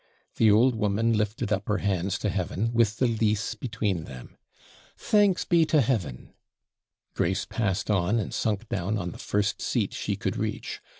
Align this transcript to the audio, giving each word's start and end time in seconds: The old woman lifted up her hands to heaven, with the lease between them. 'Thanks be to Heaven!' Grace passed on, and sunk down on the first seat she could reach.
The 0.37 0.49
old 0.49 0.73
woman 0.73 1.13
lifted 1.13 1.51
up 1.53 1.67
her 1.67 1.77
hands 1.77 2.17
to 2.25 2.29
heaven, 2.31 2.73
with 2.73 2.97
the 2.97 3.05
lease 3.05 3.53
between 3.53 4.05
them. 4.05 4.35
'Thanks 4.97 5.45
be 5.45 5.63
to 5.65 5.79
Heaven!' 5.79 6.33
Grace 7.13 7.45
passed 7.45 7.91
on, 7.91 8.17
and 8.17 8.33
sunk 8.33 8.67
down 8.67 8.97
on 8.97 9.11
the 9.11 9.19
first 9.19 9.61
seat 9.61 9.93
she 9.93 10.15
could 10.15 10.37
reach. 10.37 10.81